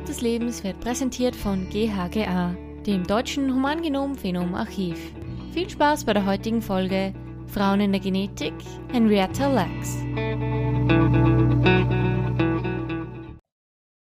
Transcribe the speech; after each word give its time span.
Brot 0.00 0.08
des 0.08 0.22
Lebens 0.22 0.64
wird 0.64 0.80
präsentiert 0.80 1.36
von 1.36 1.68
GHGA, 1.68 2.56
dem 2.86 3.06
deutschen 3.06 3.52
Humangenom-Phenom-Archiv. 3.52 4.98
Viel 5.52 5.68
Spaß 5.68 6.04
bei 6.04 6.14
der 6.14 6.24
heutigen 6.24 6.62
Folge 6.62 7.12
Frauen 7.48 7.82
in 7.82 7.92
der 7.92 8.00
Genetik, 8.00 8.54
Henrietta 8.90 9.52
Lacks. 9.52 9.98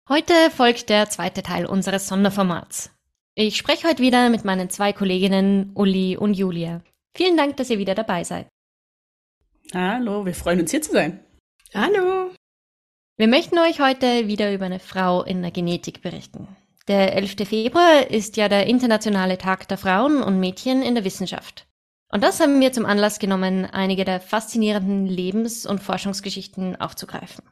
Heute 0.08 0.34
folgt 0.56 0.90
der 0.90 1.10
zweite 1.10 1.44
Teil 1.44 1.66
unseres 1.66 2.08
Sonderformats. 2.08 2.90
Ich 3.36 3.58
spreche 3.58 3.90
heute 3.90 4.02
wieder 4.02 4.30
mit 4.30 4.46
meinen 4.46 4.70
zwei 4.70 4.94
Kolleginnen 4.94 5.72
Uli 5.76 6.16
und 6.16 6.36
Julia. 6.36 6.82
Vielen 7.14 7.36
Dank, 7.36 7.58
dass 7.58 7.70
ihr 7.70 7.80
wieder 7.80 7.96
dabei 7.96 8.24
seid. 8.24 8.48
Hallo, 9.74 10.26
wir 10.26 10.34
freuen 10.34 10.62
uns 10.62 10.72
hier 10.72 10.82
zu 10.82 10.94
sein. 10.94 11.20
Hallo. 11.74 12.32
Wir 13.24 13.30
möchten 13.30 13.58
euch 13.58 13.80
heute 13.80 14.28
wieder 14.28 14.54
über 14.54 14.66
eine 14.66 14.80
Frau 14.80 15.24
in 15.24 15.42
der 15.42 15.52
Genetik 15.52 16.02
berichten. 16.02 16.46
Der 16.90 17.16
11. 17.16 17.48
Februar 17.48 18.12
ist 18.12 18.36
ja 18.36 18.50
der 18.50 18.68
internationale 18.68 19.38
Tag 19.38 19.66
der 19.70 19.78
Frauen 19.78 20.22
und 20.22 20.42
Mädchen 20.42 20.82
in 20.82 20.94
der 20.94 21.06
Wissenschaft. 21.06 21.66
Und 22.12 22.22
das 22.22 22.42
haben 22.42 22.60
wir 22.60 22.74
zum 22.74 22.86
Anlass 22.86 23.20
genommen, 23.20 23.66
einige 23.66 24.04
der 24.04 24.20
faszinierenden 24.20 25.06
Lebens- 25.06 25.66
und 25.66 25.82
Forschungsgeschichten 25.82 26.76
aufzugreifen. 26.76 27.46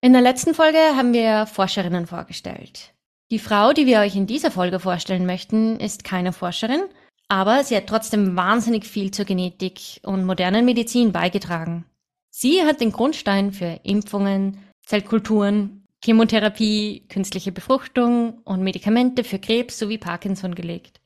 In 0.00 0.14
der 0.14 0.20
letzten 0.20 0.52
Folge 0.52 0.80
haben 0.96 1.12
wir 1.12 1.46
Forscherinnen 1.46 2.08
vorgestellt. 2.08 2.92
Die 3.30 3.38
Frau, 3.38 3.72
die 3.72 3.86
wir 3.86 4.00
euch 4.00 4.16
in 4.16 4.26
dieser 4.26 4.50
Folge 4.50 4.80
vorstellen 4.80 5.26
möchten, 5.26 5.78
ist 5.78 6.02
keine 6.02 6.32
Forscherin, 6.32 6.82
aber 7.28 7.62
sie 7.62 7.76
hat 7.76 7.86
trotzdem 7.86 8.36
wahnsinnig 8.36 8.84
viel 8.84 9.12
zur 9.12 9.26
Genetik 9.26 10.00
und 10.02 10.26
modernen 10.26 10.64
Medizin 10.64 11.12
beigetragen. 11.12 11.84
Sie 12.30 12.64
hat 12.64 12.80
den 12.80 12.90
Grundstein 12.90 13.52
für 13.52 13.78
Impfungen, 13.84 14.58
Zellkulturen, 14.86 15.86
Chemotherapie, 16.04 17.06
künstliche 17.08 17.52
Befruchtung 17.52 18.38
und 18.44 18.62
Medikamente 18.62 19.24
für 19.24 19.38
Krebs 19.38 19.78
sowie 19.78 19.98
Parkinson 19.98 20.54
gelegt. 20.54 21.00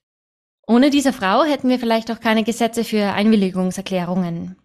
Ohne 0.66 0.90
diese 0.90 1.12
Frau 1.12 1.44
hätten 1.44 1.68
wir 1.68 1.78
vielleicht 1.78 2.10
auch 2.10 2.20
keine 2.20 2.44
Gesetze 2.44 2.84
für 2.84 3.12
Einwilligungserklärungen. 3.12 4.56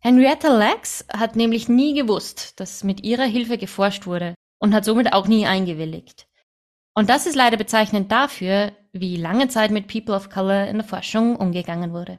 Henrietta 0.00 0.48
Lacks 0.48 1.04
hat 1.12 1.36
nämlich 1.36 1.68
nie 1.68 1.94
gewusst, 1.94 2.58
dass 2.60 2.84
mit 2.84 3.04
ihrer 3.04 3.24
Hilfe 3.24 3.56
geforscht 3.56 4.06
wurde 4.06 4.34
und 4.58 4.74
hat 4.74 4.84
somit 4.84 5.12
auch 5.12 5.28
nie 5.28 5.46
eingewilligt. 5.46 6.26
Und 6.94 7.10
das 7.10 7.26
ist 7.26 7.36
leider 7.36 7.56
bezeichnend 7.56 8.10
dafür, 8.10 8.72
wie 8.92 9.16
lange 9.16 9.48
Zeit 9.48 9.70
mit 9.70 9.88
People 9.88 10.14
of 10.14 10.30
Color 10.30 10.66
in 10.68 10.76
der 10.76 10.86
Forschung 10.86 11.36
umgegangen 11.36 11.92
wurde. 11.92 12.18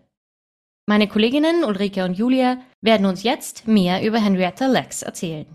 Meine 0.86 1.08
Kolleginnen 1.08 1.64
Ulrike 1.64 2.06
und 2.06 2.14
Julia 2.14 2.58
werden 2.82 3.06
uns 3.06 3.24
jetzt 3.24 3.68
mehr 3.68 4.04
über 4.04 4.20
Henrietta 4.20 4.68
Lacks 4.68 5.02
erzählen. 5.02 5.48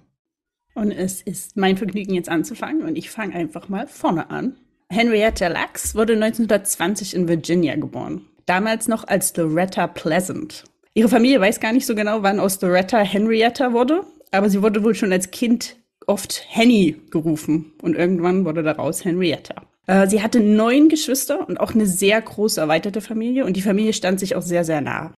Und 0.80 0.92
es 0.92 1.20
ist 1.20 1.58
mein 1.58 1.76
Vergnügen, 1.76 2.14
jetzt 2.14 2.30
anzufangen. 2.30 2.84
Und 2.84 2.96
ich 2.96 3.10
fange 3.10 3.34
einfach 3.34 3.68
mal 3.68 3.86
vorne 3.86 4.30
an. 4.30 4.56
Henrietta 4.88 5.48
Lacks 5.48 5.94
wurde 5.94 6.14
1920 6.14 7.14
in 7.14 7.28
Virginia 7.28 7.76
geboren. 7.76 8.22
Damals 8.46 8.88
noch 8.88 9.06
als 9.06 9.36
Loretta 9.36 9.86
Pleasant. 9.86 10.64
Ihre 10.94 11.10
Familie 11.10 11.38
weiß 11.38 11.60
gar 11.60 11.74
nicht 11.74 11.84
so 11.84 11.94
genau, 11.94 12.22
wann 12.22 12.40
aus 12.40 12.62
Loretta 12.62 12.98
Henrietta 12.98 13.74
wurde, 13.74 14.04
aber 14.30 14.48
sie 14.48 14.62
wurde 14.62 14.82
wohl 14.82 14.94
schon 14.94 15.12
als 15.12 15.30
Kind 15.30 15.76
oft 16.06 16.46
Henny 16.48 16.96
gerufen 17.10 17.74
und 17.82 17.94
irgendwann 17.94 18.46
wurde 18.46 18.62
daraus 18.62 19.04
Henrietta. 19.04 19.56
Äh, 19.86 20.08
sie 20.08 20.22
hatte 20.22 20.40
neun 20.40 20.88
Geschwister 20.88 21.46
und 21.46 21.60
auch 21.60 21.74
eine 21.74 21.86
sehr 21.86 22.20
große 22.20 22.58
erweiterte 22.58 23.02
Familie 23.02 23.44
und 23.44 23.54
die 23.54 23.62
Familie 23.62 23.92
stand 23.92 24.18
sich 24.18 24.34
auch 24.34 24.42
sehr, 24.42 24.64
sehr 24.64 24.80
nah. 24.80 25.12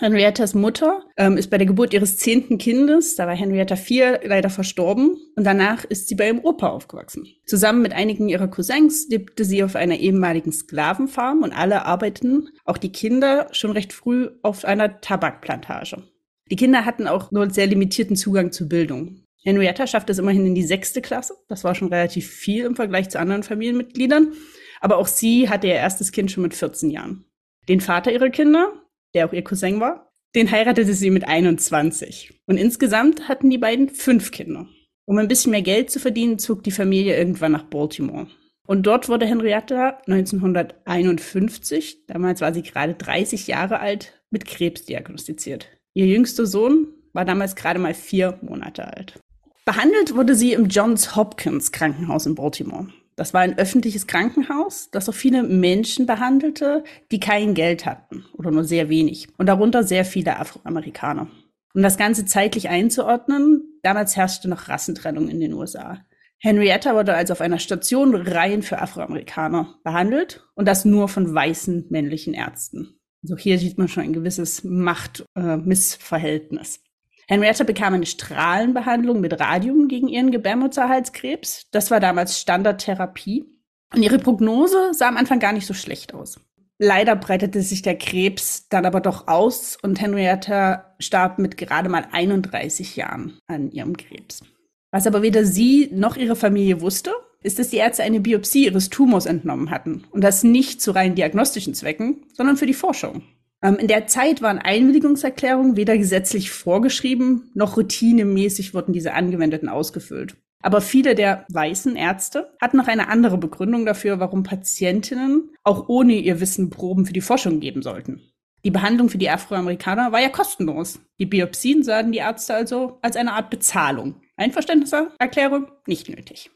Henriettas 0.00 0.54
Mutter 0.54 1.04
ähm, 1.16 1.36
ist 1.36 1.50
bei 1.50 1.58
der 1.58 1.68
Geburt 1.68 1.94
ihres 1.94 2.16
zehnten 2.16 2.58
Kindes, 2.58 3.14
da 3.14 3.28
war 3.28 3.36
Henrietta 3.36 3.76
vier, 3.76 4.20
leider 4.24 4.50
verstorben 4.50 5.16
und 5.36 5.44
danach 5.44 5.84
ist 5.84 6.08
sie 6.08 6.16
bei 6.16 6.26
ihrem 6.26 6.40
Opa 6.40 6.68
aufgewachsen. 6.70 7.28
Zusammen 7.46 7.80
mit 7.80 7.92
einigen 7.92 8.28
ihrer 8.28 8.48
Cousins 8.48 9.06
lebte 9.08 9.44
sie 9.44 9.62
auf 9.62 9.76
einer 9.76 9.96
ehemaligen 9.96 10.50
Sklavenfarm 10.50 11.42
und 11.42 11.52
alle 11.52 11.84
arbeiteten, 11.84 12.48
auch 12.64 12.76
die 12.76 12.90
Kinder, 12.90 13.46
schon 13.52 13.70
recht 13.70 13.92
früh 13.92 14.30
auf 14.42 14.64
einer 14.64 15.00
Tabakplantage. 15.00 16.02
Die 16.50 16.56
Kinder 16.56 16.84
hatten 16.84 17.06
auch 17.06 17.30
nur 17.30 17.48
sehr 17.50 17.68
limitierten 17.68 18.16
Zugang 18.16 18.50
zur 18.50 18.68
Bildung. 18.68 19.20
Henrietta 19.44 19.86
schaffte 19.86 20.10
es 20.10 20.18
immerhin 20.18 20.46
in 20.46 20.54
die 20.54 20.64
sechste 20.64 21.02
Klasse. 21.02 21.34
Das 21.48 21.62
war 21.62 21.74
schon 21.74 21.88
relativ 21.88 22.28
viel 22.28 22.64
im 22.64 22.76
Vergleich 22.76 23.10
zu 23.10 23.20
anderen 23.20 23.42
Familienmitgliedern. 23.42 24.32
Aber 24.80 24.96
auch 24.96 25.06
sie 25.06 25.48
hatte 25.48 25.66
ihr 25.66 25.74
erstes 25.74 26.12
Kind 26.12 26.30
schon 26.30 26.42
mit 26.42 26.54
14 26.54 26.90
Jahren. 26.90 27.24
Den 27.68 27.80
Vater 27.80 28.12
ihrer 28.12 28.30
Kinder, 28.30 28.72
der 29.14 29.26
auch 29.26 29.32
ihr 29.32 29.44
Cousin 29.44 29.80
war. 29.80 30.10
Den 30.34 30.50
heiratete 30.50 30.94
sie 30.94 31.10
mit 31.10 31.26
21. 31.26 32.40
Und 32.46 32.56
insgesamt 32.56 33.28
hatten 33.28 33.50
die 33.50 33.58
beiden 33.58 33.88
fünf 33.88 34.32
Kinder. 34.32 34.66
Um 35.06 35.18
ein 35.18 35.28
bisschen 35.28 35.52
mehr 35.52 35.62
Geld 35.62 35.90
zu 35.90 36.00
verdienen, 36.00 36.38
zog 36.38 36.64
die 36.64 36.70
Familie 36.70 37.16
irgendwann 37.16 37.52
nach 37.52 37.64
Baltimore. 37.64 38.26
Und 38.66 38.86
dort 38.86 39.08
wurde 39.08 39.26
Henrietta 39.26 39.98
1951, 40.06 42.06
damals 42.06 42.40
war 42.40 42.54
sie 42.54 42.62
gerade 42.62 42.94
30 42.94 43.46
Jahre 43.46 43.80
alt, 43.80 44.18
mit 44.30 44.46
Krebs 44.46 44.86
diagnostiziert. 44.86 45.68
Ihr 45.92 46.06
jüngster 46.06 46.46
Sohn 46.46 46.88
war 47.12 47.26
damals 47.26 47.54
gerade 47.54 47.78
mal 47.78 47.94
vier 47.94 48.38
Monate 48.42 48.96
alt. 48.96 49.20
Behandelt 49.66 50.16
wurde 50.16 50.34
sie 50.34 50.52
im 50.52 50.68
Johns 50.68 51.14
Hopkins 51.14 51.72
Krankenhaus 51.72 52.26
in 52.26 52.34
Baltimore. 52.34 52.88
Das 53.16 53.32
war 53.32 53.42
ein 53.42 53.58
öffentliches 53.58 54.06
Krankenhaus, 54.06 54.90
das 54.90 55.08
auch 55.08 55.14
viele 55.14 55.42
Menschen 55.42 56.06
behandelte, 56.06 56.84
die 57.10 57.20
kein 57.20 57.54
Geld 57.54 57.86
hatten 57.86 58.24
oder 58.34 58.50
nur 58.50 58.64
sehr 58.64 58.88
wenig. 58.88 59.28
Und 59.38 59.46
darunter 59.46 59.84
sehr 59.84 60.04
viele 60.04 60.38
Afroamerikaner. 60.38 61.28
Um 61.74 61.82
das 61.82 61.96
Ganze 61.96 62.24
zeitlich 62.24 62.68
einzuordnen, 62.68 63.80
damals 63.82 64.16
herrschte 64.16 64.48
noch 64.48 64.68
Rassentrennung 64.68 65.28
in 65.28 65.40
den 65.40 65.54
USA. 65.54 66.04
Henrietta 66.38 66.94
wurde 66.94 67.14
also 67.14 67.32
auf 67.32 67.40
einer 67.40 67.58
Station 67.58 68.14
rein 68.14 68.62
für 68.62 68.80
Afroamerikaner 68.80 69.80
behandelt 69.82 70.46
und 70.54 70.68
das 70.68 70.84
nur 70.84 71.08
von 71.08 71.34
weißen 71.34 71.86
männlichen 71.88 72.34
Ärzten. 72.34 73.00
Also 73.22 73.38
hier 73.38 73.58
sieht 73.58 73.78
man 73.78 73.88
schon 73.88 74.02
ein 74.02 74.12
gewisses 74.12 74.62
Machtmissverhältnis. 74.62 76.76
Äh, 76.76 76.80
Henrietta 77.26 77.64
bekam 77.64 77.94
eine 77.94 78.06
Strahlenbehandlung 78.06 79.20
mit 79.20 79.38
Radium 79.40 79.88
gegen 79.88 80.08
ihren 80.08 80.30
Gebärmutterhalskrebs. 80.30 81.66
Das 81.70 81.90
war 81.90 82.00
damals 82.00 82.40
Standardtherapie. 82.40 83.46
Und 83.94 84.02
ihre 84.02 84.18
Prognose 84.18 84.92
sah 84.92 85.08
am 85.08 85.16
Anfang 85.16 85.38
gar 85.38 85.52
nicht 85.52 85.66
so 85.66 85.74
schlecht 85.74 86.14
aus. 86.14 86.40
Leider 86.78 87.14
breitete 87.14 87.62
sich 87.62 87.82
der 87.82 87.96
Krebs 87.96 88.68
dann 88.68 88.84
aber 88.84 89.00
doch 89.00 89.28
aus 89.28 89.78
und 89.80 90.00
Henrietta 90.00 90.94
starb 90.98 91.38
mit 91.38 91.56
gerade 91.56 91.88
mal 91.88 92.06
31 92.10 92.96
Jahren 92.96 93.38
an 93.46 93.70
ihrem 93.70 93.96
Krebs. 93.96 94.42
Was 94.90 95.06
aber 95.06 95.22
weder 95.22 95.44
sie 95.44 95.88
noch 95.92 96.16
ihre 96.16 96.36
Familie 96.36 96.80
wusste, 96.80 97.12
ist, 97.42 97.58
dass 97.58 97.68
die 97.68 97.76
Ärzte 97.76 98.02
eine 98.02 98.20
Biopsie 98.20 98.64
ihres 98.64 98.90
Tumors 98.90 99.26
entnommen 99.26 99.70
hatten. 99.70 100.04
Und 100.10 100.22
das 100.22 100.42
nicht 100.42 100.80
zu 100.80 100.90
rein 100.90 101.14
diagnostischen 101.14 101.74
Zwecken, 101.74 102.24
sondern 102.32 102.56
für 102.56 102.66
die 102.66 102.74
Forschung. 102.74 103.22
Ähm, 103.64 103.76
in 103.78 103.88
der 103.88 104.06
Zeit 104.06 104.42
waren 104.42 104.58
Einwilligungserklärungen 104.58 105.76
weder 105.76 105.96
gesetzlich 105.96 106.50
vorgeschrieben, 106.50 107.50
noch 107.54 107.76
routinemäßig 107.76 108.74
wurden 108.74 108.92
diese 108.92 109.14
angewendeten 109.14 109.68
ausgefüllt. 109.68 110.36
Aber 110.62 110.80
viele 110.80 111.14
der 111.14 111.46
weißen 111.50 111.96
Ärzte 111.96 112.52
hatten 112.60 112.76
noch 112.76 112.88
eine 112.88 113.08
andere 113.08 113.38
Begründung 113.38 113.84
dafür, 113.84 114.20
warum 114.20 114.44
Patientinnen 114.44 115.50
auch 115.62 115.88
ohne 115.88 116.14
ihr 116.14 116.40
Wissen 116.40 116.70
Proben 116.70 117.06
für 117.06 117.12
die 117.12 117.20
Forschung 117.20 117.60
geben 117.60 117.82
sollten. 117.82 118.20
Die 118.64 118.70
Behandlung 118.70 119.10
für 119.10 119.18
die 119.18 119.28
Afroamerikaner 119.28 120.10
war 120.12 120.20
ja 120.20 120.30
kostenlos. 120.30 121.00
Die 121.18 121.26
Biopsien 121.26 121.82
sahen 121.82 122.12
die 122.12 122.18
Ärzte 122.18 122.54
also 122.54 122.98
als 123.02 123.16
eine 123.16 123.32
Art 123.32 123.50
Bezahlung. 123.50 124.22
Einverständniserklärung 124.36 125.66
nicht 125.86 126.08
nötig. 126.08 126.50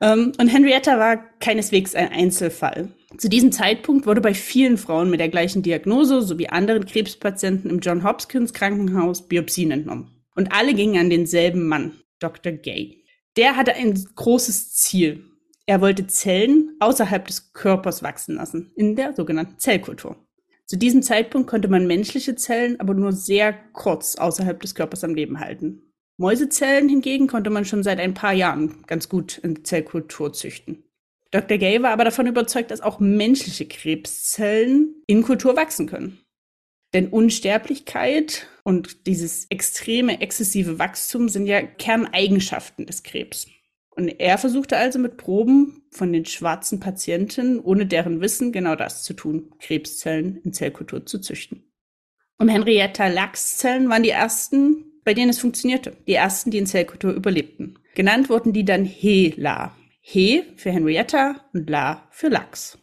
Ähm, 0.00 0.32
und 0.38 0.48
Henrietta 0.48 0.98
war 0.98 1.16
keineswegs 1.40 1.94
ein 1.94 2.08
Einzelfall. 2.08 2.94
Zu 3.18 3.28
diesem 3.28 3.52
Zeitpunkt 3.52 4.06
wurde 4.06 4.20
bei 4.20 4.34
vielen 4.34 4.78
Frauen 4.78 5.10
mit 5.10 5.20
der 5.20 5.28
gleichen 5.28 5.62
Diagnose 5.62 6.22
sowie 6.22 6.48
anderen 6.48 6.86
Krebspatienten 6.86 7.70
im 7.70 7.80
John 7.80 8.04
Hopkins 8.04 8.52
Krankenhaus 8.52 9.28
Biopsien 9.28 9.70
entnommen. 9.70 10.10
Und 10.34 10.52
alle 10.52 10.74
gingen 10.74 10.98
an 10.98 11.10
denselben 11.10 11.66
Mann, 11.66 12.00
Dr. 12.18 12.52
Gay. 12.52 13.04
Der 13.36 13.56
hatte 13.56 13.74
ein 13.74 13.94
großes 14.14 14.74
Ziel. 14.74 15.24
Er 15.66 15.80
wollte 15.80 16.06
Zellen 16.06 16.76
außerhalb 16.80 17.26
des 17.26 17.52
Körpers 17.52 18.02
wachsen 18.02 18.36
lassen, 18.36 18.72
in 18.76 18.96
der 18.96 19.14
sogenannten 19.14 19.58
Zellkultur. 19.58 20.16
Zu 20.66 20.78
diesem 20.78 21.02
Zeitpunkt 21.02 21.50
konnte 21.50 21.68
man 21.68 21.86
menschliche 21.86 22.36
Zellen 22.36 22.78
aber 22.78 22.94
nur 22.94 23.12
sehr 23.12 23.52
kurz 23.72 24.14
außerhalb 24.14 24.60
des 24.60 24.74
Körpers 24.74 25.04
am 25.04 25.14
Leben 25.14 25.40
halten. 25.40 25.89
Mäusezellen 26.20 26.90
hingegen 26.90 27.26
konnte 27.28 27.48
man 27.48 27.64
schon 27.64 27.82
seit 27.82 27.98
ein 27.98 28.12
paar 28.12 28.34
Jahren 28.34 28.82
ganz 28.86 29.08
gut 29.08 29.38
in 29.38 29.64
Zellkultur 29.64 30.34
züchten. 30.34 30.84
Dr. 31.30 31.56
Gay 31.56 31.82
war 31.82 31.92
aber 31.92 32.04
davon 32.04 32.26
überzeugt, 32.26 32.70
dass 32.70 32.82
auch 32.82 33.00
menschliche 33.00 33.66
Krebszellen 33.66 35.02
in 35.06 35.22
Kultur 35.22 35.56
wachsen 35.56 35.86
können. 35.86 36.18
Denn 36.92 37.08
Unsterblichkeit 37.08 38.48
und 38.64 39.06
dieses 39.06 39.46
extreme, 39.48 40.20
exzessive 40.20 40.78
Wachstum 40.78 41.30
sind 41.30 41.46
ja 41.46 41.62
Kerneigenschaften 41.62 42.84
des 42.84 43.02
Krebs. 43.02 43.46
Und 43.88 44.08
er 44.08 44.36
versuchte 44.36 44.76
also 44.76 44.98
mit 44.98 45.16
Proben 45.16 45.84
von 45.90 46.12
den 46.12 46.26
schwarzen 46.26 46.80
Patienten, 46.80 47.60
ohne 47.60 47.86
deren 47.86 48.20
Wissen, 48.20 48.52
genau 48.52 48.76
das 48.76 49.04
zu 49.04 49.14
tun, 49.14 49.54
Krebszellen 49.58 50.36
in 50.44 50.52
Zellkultur 50.52 51.06
zu 51.06 51.18
züchten. 51.18 51.64
Und 52.38 52.48
Henrietta 52.48 53.06
Lacks 53.06 53.56
Zellen 53.56 53.88
waren 53.88 54.02
die 54.02 54.10
ersten, 54.10 54.89
bei 55.04 55.14
denen 55.14 55.30
es 55.30 55.38
funktionierte. 55.38 55.96
Die 56.06 56.14
ersten, 56.14 56.50
die 56.50 56.58
in 56.58 56.66
Zellkultur 56.66 57.12
überlebten. 57.12 57.78
Genannt 57.94 58.28
wurden 58.28 58.52
die 58.52 58.64
dann 58.64 58.84
HeLa. 58.84 59.76
He 60.00 60.42
für 60.56 60.70
Henrietta 60.70 61.44
und 61.52 61.68
La 61.68 62.08
für 62.10 62.28
Lachs. 62.28 62.78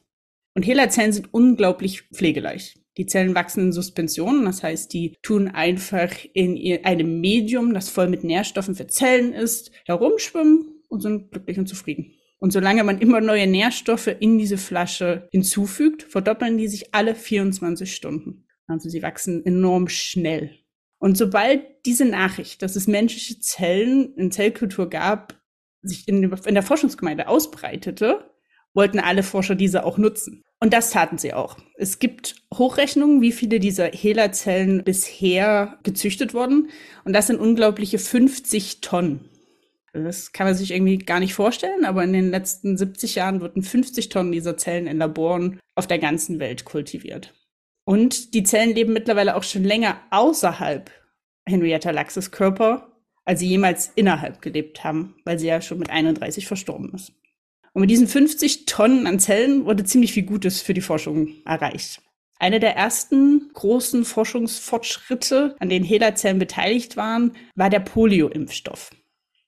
Und 0.53 0.63
HeLa-Zellen 0.63 1.13
sind 1.13 1.33
unglaublich 1.33 2.03
pflegeleicht. 2.13 2.79
Die 2.97 3.05
Zellen 3.05 3.35
wachsen 3.35 3.65
in 3.65 3.71
Suspension, 3.71 4.45
das 4.45 4.63
heißt, 4.63 4.91
die 4.91 5.15
tun 5.21 5.47
einfach 5.47 6.11
in 6.33 6.83
einem 6.83 7.21
Medium, 7.21 7.73
das 7.73 7.89
voll 7.89 8.09
mit 8.09 8.23
Nährstoffen 8.23 8.73
für 8.73 8.87
Zellen 8.87 9.33
ist, 9.33 9.71
herumschwimmen 9.85 10.81
und 10.89 11.01
sind 11.01 11.31
glücklich 11.31 11.59
und 11.59 11.67
zufrieden. 11.67 12.13
Und 12.39 12.53
solange 12.53 12.83
man 12.83 12.99
immer 12.99 13.21
neue 13.21 13.47
Nährstoffe 13.47 14.07
in 14.19 14.37
diese 14.37 14.57
Flasche 14.57 15.27
hinzufügt, 15.31 16.03
verdoppeln 16.03 16.57
die 16.57 16.67
sich 16.67 16.93
alle 16.93 17.13
24 17.13 17.93
Stunden. 17.93 18.47
Also 18.67 18.89
sie 18.89 19.01
wachsen 19.01 19.45
enorm 19.45 19.87
schnell. 19.87 20.51
Und 20.99 21.17
sobald 21.17 21.63
diese 21.85 22.05
Nachricht, 22.05 22.61
dass 22.61 22.75
es 22.75 22.87
menschliche 22.87 23.39
Zellen 23.39 24.13
in 24.15 24.31
Zellkultur 24.31 24.89
gab, 24.89 25.35
sich 25.81 26.07
in, 26.07 26.23
in 26.23 26.53
der 26.53 26.63
Forschungsgemeinde 26.63 27.27
ausbreitete, 27.27 28.29
wollten 28.73 28.99
alle 28.99 29.23
Forscher 29.23 29.55
diese 29.55 29.85
auch 29.85 29.97
nutzen. 29.97 30.43
Und 30.59 30.73
das 30.73 30.91
taten 30.91 31.17
sie 31.17 31.33
auch. 31.33 31.57
Es 31.75 31.99
gibt 31.99 32.35
Hochrechnungen, 32.53 33.21
wie 33.21 33.31
viele 33.31 33.59
dieser 33.59 33.87
HeLa-Zellen 33.87 34.83
bisher 34.83 35.77
gezüchtet 35.83 36.33
wurden. 36.33 36.69
Und 37.03 37.13
das 37.13 37.27
sind 37.27 37.39
unglaubliche 37.39 37.99
50 37.99 38.81
Tonnen. 38.81 39.29
Das 39.93 40.31
kann 40.31 40.47
man 40.47 40.55
sich 40.55 40.71
irgendwie 40.71 40.97
gar 40.97 41.19
nicht 41.19 41.33
vorstellen, 41.33 41.85
aber 41.85 42.03
in 42.03 42.13
den 42.13 42.29
letzten 42.29 42.77
70 42.77 43.15
Jahren 43.15 43.41
wurden 43.41 43.63
50 43.63 44.09
Tonnen 44.09 44.31
dieser 44.31 44.57
Zellen 44.57 44.87
in 44.87 44.97
Laboren 44.97 45.59
auf 45.75 45.87
der 45.87 45.99
ganzen 45.99 46.39
Welt 46.39 46.65
kultiviert. 46.65 47.33
Und 47.87 48.33
die 48.33 48.43
Zellen 48.43 48.75
leben 48.75 48.91
mittlerweile 48.91 49.37
auch 49.37 49.43
schon 49.43 49.63
länger 49.63 49.97
außerhalb 50.09 50.91
Henrietta 51.45 51.91
Lachs 51.91 52.31
Körper, 52.31 52.91
als 53.23 53.39
sie 53.39 53.47
jemals 53.47 53.93
innerhalb 53.95 54.41
gelebt 54.41 54.83
haben, 54.83 55.15
weil 55.23 55.39
sie 55.39 55.47
ja 55.47 55.61
schon 55.61 55.79
mit 55.79 55.89
31 55.89 56.47
verstorben 56.47 56.93
ist. 56.93 57.13
Und 57.71 57.79
mit 57.79 57.89
diesen 57.89 58.09
50 58.09 58.65
Tonnen 58.65 59.07
an 59.07 59.19
Zellen 59.19 59.63
wurde 59.63 59.85
ziemlich 59.85 60.11
viel 60.11 60.23
Gutes 60.23 60.61
für 60.61 60.73
die 60.73 60.81
Forschung 60.81 61.29
erreicht. 61.45 62.01
Einer 62.39 62.59
der 62.59 62.75
ersten 62.75 63.51
großen 63.53 64.03
Forschungsfortschritte, 64.03 65.55
an 65.59 65.69
denen 65.69 65.85
HeLa-Zellen 65.85 66.39
beteiligt 66.39 66.97
waren, 66.97 67.37
war 67.55 67.69
der 67.69 67.79
Polio-Impfstoff. 67.79 68.89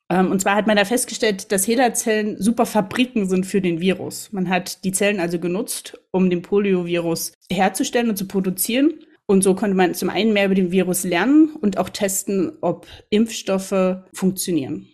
Ähm, 0.09 0.31
und 0.31 0.41
zwar 0.41 0.55
hat 0.55 0.67
man 0.67 0.77
da 0.77 0.85
festgestellt, 0.85 1.51
dass 1.51 1.67
HeLa-Zellen 1.67 2.41
super 2.41 2.65
Fabriken 2.65 3.27
sind 3.27 3.45
für 3.45 3.61
den 3.61 3.79
Virus. 3.79 4.31
Man 4.31 4.49
hat 4.49 4.83
die 4.83 4.91
Zellen 4.91 5.19
also 5.19 5.39
genutzt, 5.39 5.99
um 6.11 6.29
den 6.29 6.41
Poliovirus 6.41 7.33
herzustellen 7.51 8.09
und 8.09 8.17
zu 8.17 8.27
produzieren. 8.27 8.93
Und 9.25 9.43
so 9.43 9.53
konnte 9.53 9.75
man 9.75 9.93
zum 9.93 10.09
einen 10.09 10.33
mehr 10.33 10.45
über 10.45 10.55
den 10.55 10.71
Virus 10.71 11.03
lernen 11.03 11.55
und 11.61 11.77
auch 11.77 11.89
testen, 11.89 12.53
ob 12.61 12.87
Impfstoffe 13.09 14.03
funktionieren. 14.13 14.87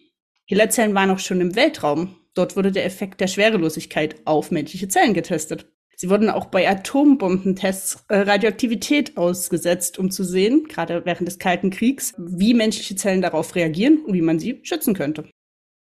HeLa-Zellen 0.47 0.94
waren 0.94 1.09
auch 1.09 1.19
schon 1.19 1.39
im 1.41 1.56
Weltraum 1.56 2.15
Dort 2.35 2.57
wurde 2.57 2.71
der 2.71 2.85
Effekt 2.85 3.21
der 3.21 3.27
Schwerelosigkeit 3.27 4.17
auf 4.25 4.51
menschliche 4.51 4.89
Zellen 4.89 5.13
getestet. 5.13 5.67
Sie 6.05 6.11
wurden 6.11 6.29
auch 6.29 6.45
bei 6.45 6.69
Atombombentests 6.69 8.05
äh, 8.09 8.17
Radioaktivität 8.17 9.17
ausgesetzt, 9.17 9.97
um 9.97 10.11
zu 10.11 10.23
sehen, 10.23 10.65
gerade 10.67 11.03
während 11.03 11.27
des 11.27 11.39
Kalten 11.39 11.71
Kriegs, 11.71 12.13
wie 12.19 12.53
menschliche 12.53 12.95
Zellen 12.95 13.23
darauf 13.23 13.55
reagieren 13.55 14.05
und 14.05 14.13
wie 14.13 14.21
man 14.21 14.37
sie 14.37 14.59
schützen 14.61 14.93
könnte. 14.93 15.27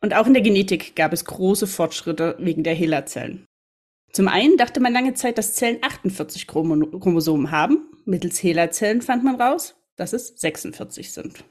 Und 0.03 0.17
auch 0.17 0.27
in 0.27 0.35
der 0.35 0.43
Genetik 0.43 0.97
gab 0.97 1.13
es 1.13 1.25
große 1.27 1.69
Fortschritte 1.69 2.35
wegen 2.41 2.65
der 2.65 2.75
HeLa-Zellen. 2.75 3.47
Zum 4.11 4.27
einen 4.27 4.57
dachte 4.57 4.81
man 4.81 4.93
lange 4.93 5.15
Zeit, 5.15 5.39
dass 5.39 5.55
Zellen 5.55 5.79
48 5.81 6.49
Chromosomen 6.49 7.53
haben. 7.53 7.87
Mittels 8.05 8.43
HeLa-Zellen 8.43 9.03
fand 9.03 9.23
man 9.23 9.41
raus, 9.41 9.77
dass 9.95 10.13
es 10.13 10.35
46 10.41 11.13
sind. 11.13 11.45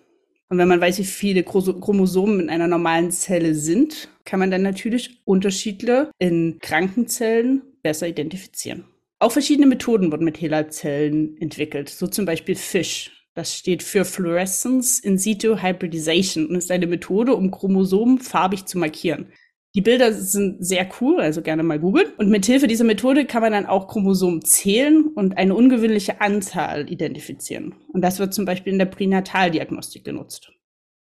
Und 0.50 0.57
wenn 0.57 0.67
man 0.67 0.81
weiß, 0.81 0.97
wie 0.97 1.06
viele 1.06 1.44
Chromosomen 1.44 2.41
in 2.41 2.50
einer 2.50 2.67
normalen 2.67 3.11
Zelle 3.11 3.56
sind, 3.56 4.09
kann 4.25 4.39
man 4.39 4.51
dann 4.51 4.63
natürlich 4.63 5.21
Unterschiede 5.23 6.11
in 6.19 6.57
Krankenzellen 6.59 7.61
besser 7.81 8.08
identifizieren. 8.08 8.86
Auch 9.20 9.31
verschiedene 9.31 9.68
Methoden 9.68 10.12
wurden 10.12 10.24
mit 10.24 10.40
HeLa-Zellen 10.40 11.38
entwickelt, 11.42 11.90
so 11.90 12.08
zum 12.08 12.26
Beispiel 12.26 12.56
FISH. 12.56 13.12
Das 13.36 13.56
steht 13.56 13.84
für 13.84 14.06
Fluorescence 14.06 15.00
in 15.00 15.18
situ 15.18 15.62
Hybridization 15.62 16.48
und 16.48 16.56
ist 16.56 16.72
eine 16.72 16.88
Methode, 16.88 17.36
um 17.36 17.52
Chromosomen 17.52 18.20
farbig 18.20 18.66
zu 18.66 18.78
markieren. 18.78 19.31
Die 19.76 19.81
Bilder 19.81 20.14
sind 20.14 20.66
sehr 20.66 20.90
cool, 21.00 21.20
also 21.20 21.42
gerne 21.42 21.62
mal 21.62 21.80
googeln. 21.80 22.12
Und 22.18 22.30
mit 22.30 22.46
Hilfe 22.46 22.68
dieser 22.68 22.86
Methode 22.86 23.26
kann 23.26 23.42
man 23.42 23.52
dann 23.52 23.68
auch 23.68 23.88
Chromosomen 23.88 24.44
zählen 24.44 25.06
und 25.16 25.38
eine 25.38 25.54
ungewöhnliche 25.54 26.22
Anzahl 26.22 26.92
identifizieren. 26.92 27.76
Und 27.94 28.02
das 28.02 28.18
wird 28.18 28.34
zum 28.34 28.46
Beispiel 28.46 28.74
in 28.74 28.80
der 28.80 28.88
Pränataldiagnostik 28.88 30.04
genutzt. 30.04 30.52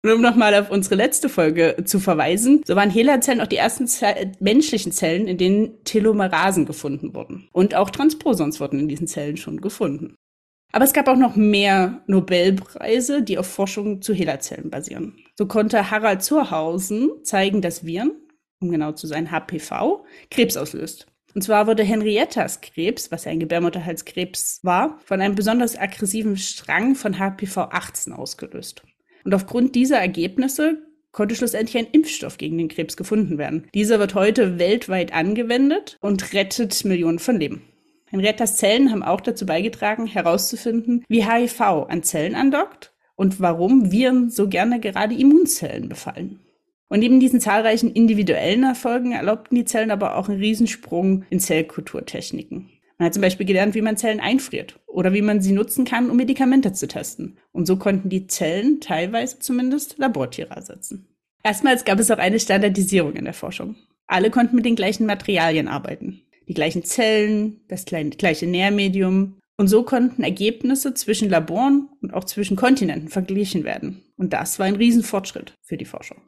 Und 0.04 0.12
um 0.12 0.20
nochmal 0.20 0.54
auf 0.54 0.70
unsere 0.70 0.94
letzte 0.94 1.28
Folge 1.28 1.76
zu 1.84 1.98
verweisen, 1.98 2.62
so 2.64 2.76
waren 2.76 2.90
HeLa-Zellen 2.90 3.40
auch 3.40 3.48
die 3.48 3.56
ersten 3.56 3.88
Ze 3.88 4.32
menschlichen 4.38 4.92
Zellen, 4.92 5.26
in 5.26 5.38
denen 5.38 5.84
Telomerasen 5.84 6.66
gefunden 6.66 7.14
wurden. 7.14 7.48
Und 7.52 7.74
auch 7.74 7.90
Transposons 7.90 8.60
wurden 8.60 8.78
in 8.78 8.88
diesen 8.88 9.08
Zellen 9.08 9.36
schon 9.36 9.60
gefunden. 9.60 10.14
Aber 10.72 10.84
es 10.84 10.92
gab 10.92 11.08
auch 11.08 11.16
noch 11.16 11.34
mehr 11.34 12.02
Nobelpreise, 12.06 13.22
die 13.22 13.38
auf 13.38 13.46
Forschung 13.46 14.00
zu 14.00 14.14
HeLa-Zellen 14.14 14.70
basieren. 14.70 15.16
So 15.36 15.46
konnte 15.46 15.90
Harald 15.90 16.22
Zurhausen 16.22 17.10
zeigen, 17.24 17.60
dass 17.60 17.84
Viren, 17.84 18.12
um 18.60 18.70
genau 18.70 18.92
zu 18.92 19.06
sein, 19.06 19.32
HPV, 19.32 20.04
Krebs 20.30 20.56
auslöst. 20.56 21.06
Und 21.34 21.42
zwar 21.42 21.66
wurde 21.66 21.82
Henriettas 21.82 22.60
Krebs, 22.60 23.10
was 23.10 23.24
ja 23.24 23.32
ein 23.32 23.40
Gebärmutterhalskrebs 23.40 24.60
war, 24.62 24.98
von 25.04 25.20
einem 25.20 25.34
besonders 25.34 25.76
aggressiven 25.76 26.36
Strang 26.36 26.94
von 26.94 27.16
HPV-18 27.16 28.12
ausgelöst. 28.12 28.82
Und 29.24 29.34
aufgrund 29.34 29.74
dieser 29.74 29.98
Ergebnisse 29.98 30.82
konnte 31.12 31.34
schlussendlich 31.34 31.78
ein 31.78 31.90
Impfstoff 31.90 32.38
gegen 32.38 32.58
den 32.58 32.68
Krebs 32.68 32.96
gefunden 32.96 33.38
werden. 33.38 33.66
Dieser 33.74 33.98
wird 33.98 34.14
heute 34.14 34.58
weltweit 34.58 35.12
angewendet 35.12 35.96
und 36.00 36.32
rettet 36.32 36.84
Millionen 36.84 37.18
von 37.18 37.38
Leben. 37.38 37.62
Henriettas 38.10 38.56
Zellen 38.56 38.90
haben 38.90 39.02
auch 39.02 39.20
dazu 39.20 39.44
beigetragen, 39.44 40.06
herauszufinden, 40.06 41.04
wie 41.08 41.26
HIV 41.26 41.60
an 41.60 42.02
Zellen 42.02 42.34
andockt 42.34 42.92
und 43.16 43.40
warum 43.40 43.90
Viren 43.90 44.30
so 44.30 44.48
gerne 44.48 44.80
gerade 44.80 45.14
Immunzellen 45.14 45.88
befallen. 45.88 46.40
Und 46.88 47.00
neben 47.00 47.20
diesen 47.20 47.40
zahlreichen 47.40 47.92
individuellen 47.92 48.62
Erfolgen 48.62 49.12
erlaubten 49.12 49.56
die 49.56 49.66
Zellen 49.66 49.90
aber 49.90 50.16
auch 50.16 50.28
einen 50.28 50.40
Riesensprung 50.40 51.24
in 51.28 51.38
Zellkulturtechniken. 51.38 52.70
Man 52.98 53.06
hat 53.06 53.14
zum 53.14 53.22
Beispiel 53.22 53.46
gelernt, 53.46 53.74
wie 53.74 53.82
man 53.82 53.96
Zellen 53.96 54.20
einfriert 54.20 54.78
oder 54.86 55.12
wie 55.14 55.22
man 55.22 55.40
sie 55.40 55.52
nutzen 55.52 55.84
kann, 55.84 56.10
um 56.10 56.16
Medikamente 56.16 56.72
zu 56.72 56.88
testen. 56.88 57.38
Und 57.52 57.66
so 57.66 57.76
konnten 57.76 58.08
die 58.08 58.26
Zellen 58.26 58.80
teilweise 58.80 59.38
zumindest 59.38 59.98
Labortiere 59.98 60.50
ersetzen. 60.50 61.06
Erstmals 61.44 61.84
gab 61.84 62.00
es 62.00 62.10
auch 62.10 62.18
eine 62.18 62.40
Standardisierung 62.40 63.14
in 63.14 63.24
der 63.24 63.34
Forschung. 63.34 63.76
Alle 64.08 64.30
konnten 64.30 64.56
mit 64.56 64.64
den 64.64 64.74
gleichen 64.74 65.06
Materialien 65.06 65.68
arbeiten. 65.68 66.22
Die 66.48 66.54
gleichen 66.54 66.82
Zellen, 66.82 67.60
das 67.68 67.84
gleiche 67.84 68.46
Nährmedium. 68.46 69.38
Und 69.56 69.68
so 69.68 69.84
konnten 69.84 70.24
Ergebnisse 70.24 70.94
zwischen 70.94 71.30
Laboren 71.30 71.88
und 72.00 72.14
auch 72.14 72.24
zwischen 72.24 72.56
Kontinenten 72.56 73.08
verglichen 73.08 73.64
werden. 73.64 74.02
Und 74.16 74.32
das 74.32 74.58
war 74.58 74.66
ein 74.66 74.76
Riesenfortschritt 74.76 75.54
für 75.62 75.76
die 75.76 75.84
Forschung. 75.84 76.18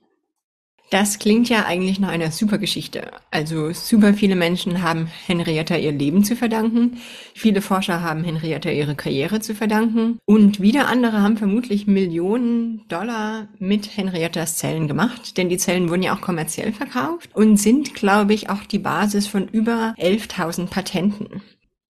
Das 0.91 1.21
klingt 1.21 1.49
ja 1.49 1.67
eigentlich 1.67 2.01
nach 2.01 2.09
einer 2.09 2.33
super 2.33 2.59
Geschichte. 2.59 3.13
Also 3.31 3.73
super 3.73 4.13
viele 4.13 4.35
Menschen 4.35 4.83
haben 4.83 5.09
Henrietta 5.27 5.77
ihr 5.77 5.93
Leben 5.93 6.25
zu 6.25 6.35
verdanken. 6.35 6.99
Viele 7.33 7.63
Forscher 7.63 8.03
haben 8.03 8.25
Henrietta 8.25 8.71
ihre 8.71 8.97
Karriere 8.97 9.39
zu 9.39 9.55
verdanken. 9.55 10.19
Und 10.25 10.61
wieder 10.61 10.89
andere 10.89 11.23
haben 11.23 11.37
vermutlich 11.37 11.87
Millionen 11.87 12.89
Dollar 12.89 13.47
mit 13.61 13.97
Henriettas 13.97 14.57
Zellen 14.57 14.89
gemacht. 14.89 15.37
Denn 15.37 15.49
die 15.49 15.59
Zellen 15.59 15.89
wurden 15.91 16.03
ja 16.03 16.13
auch 16.13 16.21
kommerziell 16.21 16.73
verkauft 16.73 17.31
und 17.35 17.57
sind, 17.57 17.95
glaube 17.95 18.35
ich, 18.35 18.51
auch 18.51 18.65
die 18.65 18.81
Basis 18.81 19.29
von 19.29 19.47
über 19.47 19.95
11.000 19.97 20.67
Patenten. 20.67 21.41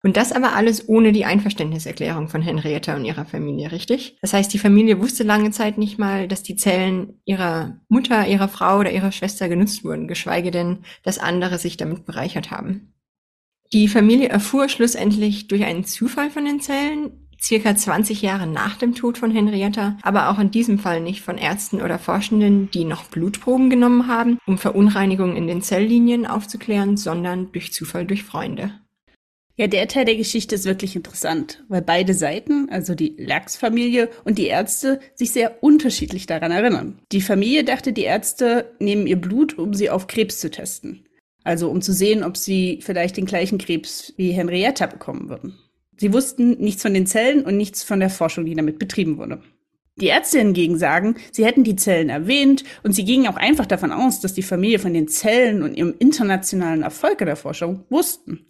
Und 0.04 0.16
das 0.16 0.30
aber 0.30 0.54
alles 0.54 0.88
ohne 0.88 1.10
die 1.12 1.24
Einverständniserklärung 1.24 2.28
von 2.28 2.40
Henrietta 2.40 2.94
und 2.94 3.04
ihrer 3.04 3.24
Familie, 3.24 3.72
richtig? 3.72 4.16
Das 4.22 4.32
heißt, 4.32 4.52
die 4.52 4.58
Familie 4.58 5.00
wusste 5.00 5.24
lange 5.24 5.50
Zeit 5.50 5.76
nicht 5.76 5.98
mal, 5.98 6.28
dass 6.28 6.44
die 6.44 6.54
Zellen 6.54 7.20
ihrer 7.24 7.80
Mutter, 7.88 8.26
ihrer 8.28 8.48
Frau 8.48 8.78
oder 8.78 8.92
ihrer 8.92 9.10
Schwester 9.10 9.48
genutzt 9.48 9.84
wurden, 9.84 10.06
geschweige 10.06 10.52
denn, 10.52 10.78
dass 11.02 11.18
andere 11.18 11.58
sich 11.58 11.76
damit 11.76 12.06
bereichert 12.06 12.52
haben. 12.52 12.94
Die 13.72 13.88
Familie 13.88 14.28
erfuhr 14.28 14.68
schlussendlich 14.68 15.48
durch 15.48 15.64
einen 15.64 15.84
Zufall 15.84 16.30
von 16.30 16.44
den 16.44 16.60
Zellen, 16.60 17.28
circa 17.40 17.74
20 17.74 18.22
Jahre 18.22 18.46
nach 18.46 18.76
dem 18.76 18.94
Tod 18.94 19.18
von 19.18 19.30
Henrietta, 19.30 19.98
aber 20.02 20.30
auch 20.30 20.38
in 20.38 20.50
diesem 20.50 20.78
Fall 20.78 21.00
nicht 21.00 21.22
von 21.22 21.38
Ärzten 21.38 21.82
oder 21.82 21.98
Forschenden, 21.98 22.70
die 22.70 22.84
noch 22.84 23.04
Blutproben 23.04 23.68
genommen 23.68 24.06
haben, 24.06 24.38
um 24.46 24.58
Verunreinigungen 24.58 25.36
in 25.36 25.46
den 25.46 25.62
Zelllinien 25.62 26.26
aufzuklären, 26.26 26.96
sondern 26.96 27.52
durch 27.52 27.72
Zufall 27.72 28.06
durch 28.06 28.24
Freunde. 28.24 28.72
Ja, 29.58 29.66
der 29.66 29.88
Teil 29.88 30.04
der 30.04 30.14
Geschichte 30.14 30.54
ist 30.54 30.66
wirklich 30.66 30.94
interessant, 30.94 31.64
weil 31.66 31.82
beide 31.82 32.14
Seiten, 32.14 32.68
also 32.70 32.94
die 32.94 33.16
Lachs-Familie 33.18 34.08
und 34.24 34.38
die 34.38 34.46
Ärzte, 34.46 35.00
sich 35.16 35.32
sehr 35.32 35.64
unterschiedlich 35.64 36.26
daran 36.26 36.52
erinnern. 36.52 37.00
Die 37.10 37.20
Familie 37.20 37.64
dachte, 37.64 37.92
die 37.92 38.04
Ärzte 38.04 38.70
nehmen 38.78 39.08
ihr 39.08 39.20
Blut, 39.20 39.58
um 39.58 39.74
sie 39.74 39.90
auf 39.90 40.06
Krebs 40.06 40.38
zu 40.38 40.48
testen. 40.48 41.08
Also 41.42 41.68
um 41.70 41.82
zu 41.82 41.92
sehen, 41.92 42.22
ob 42.22 42.36
sie 42.36 42.78
vielleicht 42.82 43.16
den 43.16 43.26
gleichen 43.26 43.58
Krebs 43.58 44.14
wie 44.16 44.30
Henrietta 44.30 44.86
bekommen 44.86 45.28
würden. 45.28 45.58
Sie 45.96 46.12
wussten 46.12 46.50
nichts 46.60 46.82
von 46.82 46.94
den 46.94 47.08
Zellen 47.08 47.44
und 47.44 47.56
nichts 47.56 47.82
von 47.82 47.98
der 47.98 48.10
Forschung, 48.10 48.44
die 48.44 48.54
damit 48.54 48.78
betrieben 48.78 49.18
wurde. 49.18 49.42
Die 50.00 50.06
Ärzte 50.06 50.38
hingegen 50.38 50.78
sagen, 50.78 51.16
sie 51.32 51.44
hätten 51.44 51.64
die 51.64 51.74
Zellen 51.74 52.10
erwähnt 52.10 52.62
und 52.84 52.92
sie 52.92 53.04
gingen 53.04 53.26
auch 53.26 53.36
einfach 53.36 53.66
davon 53.66 53.90
aus, 53.90 54.20
dass 54.20 54.34
die 54.34 54.42
Familie 54.42 54.78
von 54.78 54.94
den 54.94 55.08
Zellen 55.08 55.64
und 55.64 55.74
ihrem 55.76 55.94
internationalen 55.98 56.82
Erfolg 56.82 57.20
in 57.22 57.26
der 57.26 57.34
Forschung 57.34 57.82
wussten. 57.90 58.44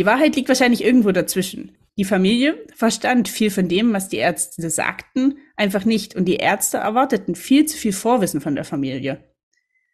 Die 0.00 0.06
Wahrheit 0.06 0.34
liegt 0.34 0.48
wahrscheinlich 0.48 0.82
irgendwo 0.82 1.12
dazwischen. 1.12 1.76
Die 1.98 2.06
Familie 2.06 2.56
verstand 2.74 3.28
viel 3.28 3.50
von 3.50 3.68
dem, 3.68 3.92
was 3.92 4.08
die 4.08 4.16
Ärzte 4.16 4.70
sagten, 4.70 5.36
einfach 5.56 5.84
nicht 5.84 6.16
und 6.16 6.24
die 6.24 6.36
Ärzte 6.36 6.78
erwarteten 6.78 7.34
viel 7.34 7.66
zu 7.66 7.76
viel 7.76 7.92
Vorwissen 7.92 8.40
von 8.40 8.54
der 8.54 8.64
Familie. 8.64 9.22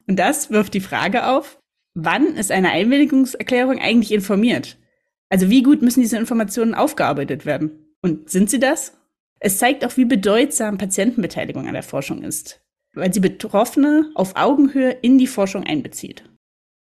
Und 0.07 0.17
das 0.17 0.49
wirft 0.53 0.75
die 0.75 0.81
Frage 0.81 1.27
auf, 1.27 1.59
wann 1.95 2.37
ist 2.37 2.53
eine 2.53 2.71
Einwilligungserklärung 2.71 3.81
eigentlich 3.81 4.13
informiert? 4.13 4.79
Also 5.29 5.51
wie 5.51 5.65
gut 5.65 5.83
müssen 5.83 6.03
diese 6.03 6.19
Informationen 6.19 6.77
aufgearbeitet 6.77 7.45
werden? 7.45 7.93
Und 8.01 8.31
sind 8.31 8.49
sie 8.49 8.61
das? 8.61 8.97
Es 9.41 9.59
zeigt 9.59 9.85
auch, 9.85 9.97
wie 9.97 10.05
bedeutsam 10.05 10.79
Patientenbeteiligung 10.79 11.67
an 11.67 11.75
der 11.75 11.83
Forschung 11.83 12.23
ist, 12.23 12.61
weil 12.95 13.13
sie 13.13 13.19
Betroffene 13.19 14.13
auf 14.15 14.37
Augenhöhe 14.37 14.93
in 15.03 15.19
die 15.19 15.27
Forschung 15.27 15.65
einbezieht. 15.65 16.23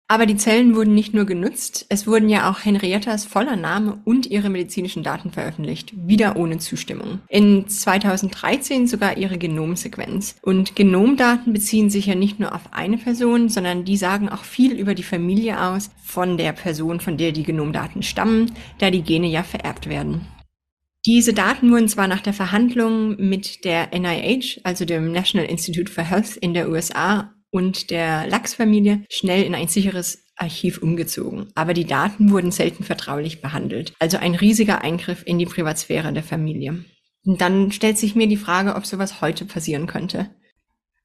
Aber 0.06 0.26
die 0.26 0.36
Zellen 0.36 0.76
wurden 0.76 0.94
nicht 0.94 1.14
nur 1.14 1.24
genutzt, 1.24 1.86
es 1.88 2.06
wurden 2.06 2.28
ja 2.28 2.50
auch 2.50 2.62
Henriettas 2.62 3.24
voller 3.24 3.56
Name 3.56 4.02
und 4.04 4.26
ihre 4.26 4.50
medizinischen 4.50 5.02
Daten 5.02 5.30
veröffentlicht, 5.30 5.94
wieder 5.96 6.36
ohne 6.36 6.58
Zustimmung. 6.58 7.20
In 7.28 7.68
2013 7.68 8.86
sogar 8.86 9.16
ihre 9.16 9.38
Genomsequenz. 9.38 10.36
Und 10.42 10.76
Genomdaten 10.76 11.54
beziehen 11.54 11.88
sich 11.88 12.04
ja 12.04 12.14
nicht 12.14 12.38
nur 12.38 12.54
auf 12.54 12.72
eine 12.72 12.98
Person, 12.98 13.48
sondern 13.48 13.86
die 13.86 13.96
sagen 13.96 14.28
auch 14.28 14.44
viel 14.44 14.72
über 14.72 14.94
die 14.94 15.02
Familie 15.02 15.62
aus 15.62 15.90
von 16.02 16.36
der 16.36 16.52
Person, 16.52 17.00
von 17.00 17.16
der 17.16 17.32
die 17.32 17.42
Genomdaten 17.42 18.02
stammen, 18.02 18.52
da 18.78 18.90
die 18.90 19.02
Gene 19.02 19.28
ja 19.28 19.42
vererbt 19.42 19.88
werden. 19.88 20.26
Diese 21.06 21.32
Daten 21.32 21.70
wurden 21.70 21.88
zwar 21.88 22.08
nach 22.08 22.20
der 22.20 22.32
Verhandlung 22.34 23.16
mit 23.16 23.64
der 23.64 23.88
NIH, 23.98 24.60
also 24.64 24.84
dem 24.84 25.12
National 25.12 25.48
Institute 25.48 25.90
for 25.90 26.04
Health 26.04 26.36
in 26.36 26.54
der 26.54 26.68
USA, 26.68 27.34
und 27.54 27.90
der 27.90 28.26
Lachs-Familie 28.26 29.04
schnell 29.08 29.44
in 29.44 29.54
ein 29.54 29.68
sicheres 29.68 30.24
Archiv 30.34 30.82
umgezogen. 30.82 31.52
Aber 31.54 31.72
die 31.72 31.84
Daten 31.84 32.32
wurden 32.32 32.50
selten 32.50 32.82
vertraulich 32.82 33.42
behandelt. 33.42 33.92
Also 34.00 34.16
ein 34.16 34.34
riesiger 34.34 34.82
Eingriff 34.82 35.22
in 35.24 35.38
die 35.38 35.46
Privatsphäre 35.46 36.12
der 36.12 36.24
Familie. 36.24 36.84
Und 37.24 37.40
dann 37.40 37.70
stellt 37.70 37.96
sich 37.96 38.16
mir 38.16 38.26
die 38.26 38.36
Frage, 38.36 38.74
ob 38.74 38.86
sowas 38.86 39.20
heute 39.20 39.44
passieren 39.44 39.86
könnte. 39.86 40.30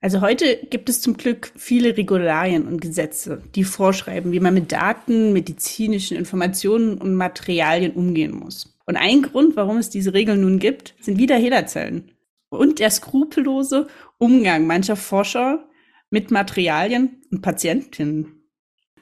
Also 0.02 0.22
heute 0.22 0.58
gibt 0.72 0.90
es 0.90 1.02
zum 1.02 1.18
Glück 1.18 1.52
viele 1.56 1.96
Regularien 1.96 2.68
und 2.68 2.82
Gesetze, 2.82 3.44
die 3.54 3.64
vorschreiben, 3.64 4.32
wie 4.32 4.40
man 4.40 4.56
mit 4.56 4.72
Daten, 4.72 5.34
medizinischen 5.34 6.18
Informationen 6.18 6.98
und 6.98 7.14
Materialien 7.14 7.92
umgehen 7.92 8.34
muss. 8.34 8.76
Und 8.88 8.96
ein 8.96 9.22
Grund, 9.22 9.56
warum 9.56 9.78
es 9.78 9.92
diese 9.92 10.16
Regeln 10.16 10.42
nun 10.42 10.58
gibt, 10.58 10.96
sind 11.00 11.20
wieder 11.20 11.36
Hehlerzellen 11.36 12.10
und 12.50 12.80
der 12.80 12.90
skrupellose 12.90 13.86
Umgang 14.18 14.66
mancher 14.66 14.96
Forscher 14.96 15.69
mit 16.10 16.32
Materialien 16.32 17.22
und 17.32 17.42
Patientinnen. 17.42 18.40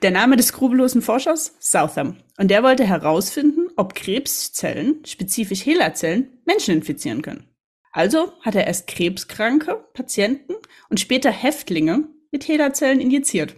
Der 0.02 0.12
Name 0.12 0.36
des 0.36 0.48
skrupellosen 0.48 1.02
Forschers? 1.02 1.56
Southam. 1.60 2.18
Und 2.38 2.52
der 2.52 2.62
wollte 2.62 2.86
herausfinden, 2.86 3.68
ob 3.76 3.96
Krebszellen, 3.96 5.04
spezifisch 5.06 5.66
HeLa-Zellen, 5.66 6.42
Menschen 6.46 6.76
infizieren 6.76 7.24
können. 7.24 7.48
Also 7.92 8.32
hat 8.42 8.54
er 8.54 8.68
erst 8.68 8.86
krebskranke 8.86 9.84
Patienten 9.94 10.54
und 10.90 11.00
später 11.00 11.32
Häftlinge 11.32 12.08
mit 12.32 12.48
HeLa-Zellen 12.48 13.00
injiziert. 13.00 13.56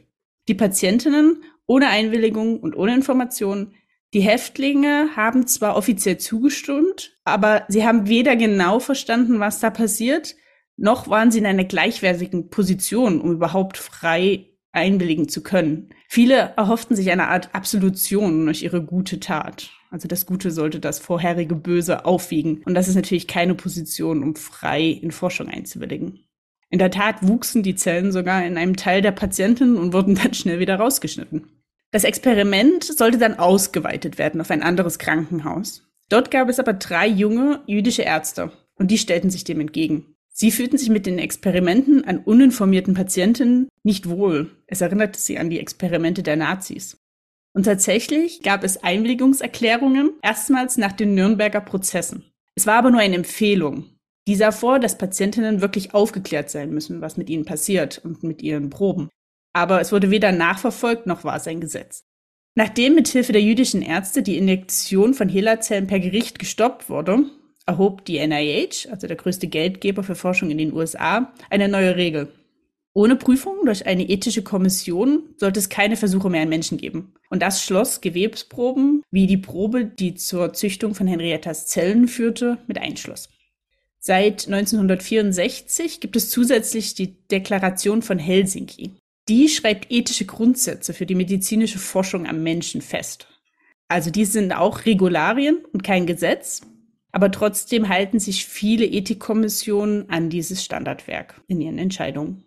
Die 0.48 0.54
Patientinnen 0.54 1.44
ohne 1.68 1.90
Einwilligung 1.90 2.60
und 2.60 2.76
ohne 2.76 2.96
Informationen. 2.96 3.76
Die 4.14 4.22
Häftlinge 4.22 5.10
haben 5.16 5.46
zwar 5.46 5.76
offiziell 5.76 6.18
zugestimmt, 6.18 7.20
aber 7.26 7.66
sie 7.68 7.86
haben 7.86 8.08
weder 8.08 8.36
genau 8.36 8.80
verstanden, 8.80 9.40
was 9.40 9.60
da 9.60 9.70
passiert, 9.70 10.36
noch 10.80 11.10
waren 11.10 11.32
sie 11.32 11.40
in 11.40 11.46
einer 11.46 11.66
gleichwertigen 11.66 12.50
Position, 12.50 13.22
um 13.22 13.34
überhaupt 13.34 13.78
frei 13.78 14.46
einwilligen 14.72 15.28
zu 15.28 15.44
können. 15.44 15.90
Viele 16.08 16.54
erhofften 16.56 16.96
sich 16.96 17.12
eine 17.12 17.28
Art 17.28 17.54
Absolution 17.54 18.46
durch 18.46 18.64
ihre 18.64 18.84
gute 18.84 19.20
Tat. 19.20 19.72
Also 19.92 20.08
das 20.08 20.26
Gute 20.26 20.52
sollte 20.52 20.80
das 20.80 21.00
vorherige 21.00 21.56
Böse 21.56 22.06
aufwiegen. 22.06 22.62
Und 22.66 22.76
das 22.76 22.88
ist 22.88 22.96
natürlich 22.96 23.28
keine 23.28 23.56
Position, 23.56 24.24
um 24.24 24.36
frei 24.36 24.84
in 24.84 25.12
Forschung 25.12 25.50
einzuwilligen. 25.50 26.20
In 26.70 26.80
der 26.80 26.92
Tat 26.92 27.28
wuchsen 27.28 27.64
die 27.64 27.76
Zellen 27.76 28.12
sogar 28.12 28.46
in 28.46 28.58
einem 28.58 28.76
Teil 28.76 29.02
der 29.02 29.12
Patienten 29.12 29.76
und 29.76 29.92
wurden 29.92 30.16
dann 30.16 30.34
schnell 30.34 30.60
wieder 30.60 30.76
rausgeschnitten. 30.76 31.48
Das 31.92 32.04
Experiment 32.04 32.84
sollte 32.84 33.18
dann 33.18 33.40
ausgeweitet 33.40 34.20
werden 34.20 34.40
auf 34.42 34.52
ein 34.52 34.62
anderes 34.62 35.00
Krankenhaus. 35.00 35.88
Dort 36.10 36.30
gab 36.30 36.48
es 36.48 36.60
aber 36.60 36.74
drei 36.74 37.08
junge 37.08 37.64
jüdische 37.66 38.04
Ärzte 38.04 38.52
und 38.76 38.92
die 38.92 39.00
stellten 39.00 39.32
sich 39.32 39.44
dem 39.44 39.60
entgegen. 39.60 40.16
Sie 40.40 40.52
fühlten 40.52 40.78
sich 40.78 40.90
mit 40.90 41.06
den 41.06 41.20
Experimenten 41.20 42.06
an 42.06 42.20
uninformierten 42.20 42.94
Patienten 42.94 43.68
nicht 43.84 44.08
wohl. 44.08 44.50
Es 44.68 44.80
erinnerte 44.80 45.20
sie 45.20 45.38
an 45.38 45.50
die 45.50 45.60
Experimente 45.60 46.24
der 46.24 46.38
Nazis. 46.38 46.98
Und 47.54 47.64
tatsächlich 47.64 48.42
gab 48.42 48.64
es 48.64 48.82
Einwilligungserklärungen 48.82 50.14
erstmals 50.22 50.78
nach 50.78 50.94
den 50.94 51.14
Nürnberger 51.14 51.60
Prozessen. 51.60 52.24
Es 52.56 52.66
war 52.66 52.76
aber 52.76 52.90
nur 52.90 53.02
eine 53.02 53.18
Empfehlung. 53.18 53.98
Die 54.30 54.36
sah 54.36 54.54
vor, 54.54 54.80
dass 54.80 54.98
Patientinnen 54.98 55.60
wirklich 55.60 55.94
aufgeklärt 55.94 56.50
sein 56.50 56.70
müssen, 56.70 57.02
was 57.02 57.18
mit 57.18 57.30
ihnen 57.30 57.44
passiert 57.44 58.00
und 58.06 58.24
mit 58.24 58.42
ihren 58.42 58.70
Proben. 58.70 59.10
Aber 59.52 59.82
es 59.82 59.92
wurde 59.92 60.10
weder 60.10 60.32
nachverfolgt 60.32 61.06
noch 61.06 61.26
war 61.26 61.36
es 61.36 61.48
ein 61.48 61.60
Gesetz. 61.60 62.06
Nachdem 62.56 62.96
mithilfe 62.96 63.34
der 63.34 63.42
jüdischen 63.42 63.82
Ärzte 63.82 64.24
die 64.24 64.38
Injektion 64.38 65.14
von 65.14 65.28
HeLa-Zellen 65.28 65.88
per 65.88 66.00
Gericht 66.00 66.40
gestoppt 66.40 66.90
wurde, 66.90 67.26
erhob 67.70 68.04
die 68.06 68.26
NIH, 68.26 68.90
also 68.92 69.08
der 69.08 69.16
größte 69.16 69.48
Geldgeber 69.48 70.04
für 70.04 70.16
Forschung 70.16 70.50
in 70.50 70.58
den 70.58 70.74
USA, 70.74 71.32
eine 71.50 71.68
neue 71.68 71.96
Regel. 71.96 72.28
Ohne 72.94 73.16
Prüfung 73.16 73.66
durch 73.66 73.86
eine 73.86 74.10
ethische 74.10 74.42
Kommission 74.42 75.24
sollte 75.38 75.60
es 75.60 75.70
keine 75.70 75.96
Versuche 75.96 76.30
mehr 76.30 76.42
an 76.42 76.50
Menschen 76.50 76.78
geben. 76.78 77.14
Und 77.30 77.42
das 77.42 77.64
schloss 77.64 78.02
Gewebsproben, 78.02 79.04
wie 79.12 79.28
die 79.28 79.38
Probe, 79.38 79.86
die 79.86 80.16
zur 80.16 80.54
Züchtung 80.54 80.96
von 80.96 81.08
Henriettas 81.08 81.68
Zellen 81.68 82.08
führte, 82.08 82.58
mit 82.68 82.80
einschloss. 82.80 83.30
Seit 84.00 84.48
1964 84.48 86.00
gibt 86.00 86.16
es 86.16 86.32
zusätzlich 86.32 86.96
die 86.96 87.16
Deklaration 87.28 88.02
von 88.02 88.18
Helsinki. 88.18 88.96
Die 89.28 89.48
schreibt 89.48 89.92
ethische 89.92 90.26
Grundsätze 90.26 90.94
für 90.94 91.06
die 91.06 91.16
medizinische 91.16 91.78
Forschung 91.78 92.26
am 92.26 92.42
Menschen 92.42 92.82
fest. 92.82 93.28
Also 93.88 94.10
die 94.10 94.26
sind 94.26 94.52
auch 94.54 94.86
Regularien 94.86 95.60
und 95.72 95.84
kein 95.84 96.08
Gesetz, 96.08 96.62
aber 97.12 97.32
trotzdem 97.32 97.90
halten 97.90 98.20
sich 98.20 98.46
viele 98.46 98.86
Ethikkommissionen 98.86 100.10
an 100.10 100.30
dieses 100.30 100.64
Standardwerk 100.64 101.42
in 101.48 101.62
ihren 101.62 101.78
Entscheidungen. 101.78 102.44